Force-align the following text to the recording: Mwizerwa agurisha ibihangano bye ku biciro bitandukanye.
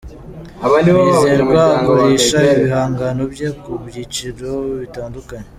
Mwizerwa 0.95 1.61
agurisha 1.79 2.37
ibihangano 2.53 3.23
bye 3.33 3.47
ku 3.61 3.71
biciro 3.83 4.49
bitandukanye. 4.81 5.47